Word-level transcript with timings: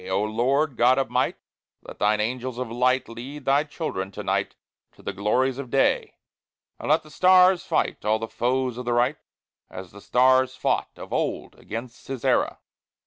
O 0.09 0.19
Lord, 0.23 0.77
God 0.77 0.97
of 0.97 1.11
might, 1.11 1.37
let 1.83 1.99
thine 1.99 2.19
angels 2.19 2.57
of 2.57 2.71
light 2.71 3.07
Lead 3.07 3.45
thy 3.45 3.63
children 3.65 4.09
to 4.13 4.23
night 4.23 4.55
to 4.93 5.03
the 5.03 5.13
glories 5.13 5.59
of 5.59 5.69
day! 5.69 6.15
And 6.79 6.89
let 6.89 7.03
thy 7.03 7.09
stars 7.09 7.61
fight 7.65 8.03
all 8.03 8.17
the 8.17 8.27
foes 8.27 8.79
of 8.79 8.85
the 8.85 8.93
Right 8.93 9.17
As 9.69 9.91
the 9.91 10.01
stars 10.01 10.55
fought 10.55 10.97
of 10.97 11.13
old 11.13 11.53
against 11.59 12.03
Sisera." 12.03 12.57